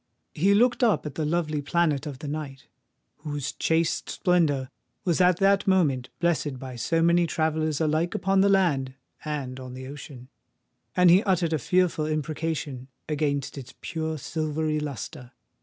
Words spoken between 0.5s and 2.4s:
looked up at the lovely planet of the